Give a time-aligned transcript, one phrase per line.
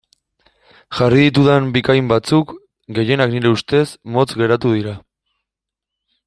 [0.99, 2.53] Jarri ditudan bikain batzuk,
[2.99, 3.85] gehienak nire ustez,
[4.17, 4.97] motz geratu dira.